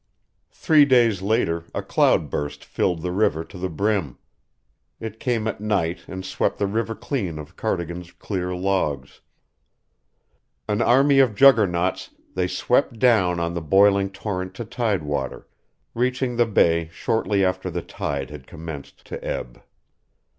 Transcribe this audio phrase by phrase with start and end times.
[0.49, 4.17] Three days later a cloud burst filled the river to the brim;
[4.99, 9.21] it came at night and swept the river clean of Cardigan's clear logs,
[10.67, 15.47] An army of Juggernauts, they swept down on the boiling torrent to tidewater,
[15.93, 19.61] reaching the bay shortly after the tide had commenced to ebb.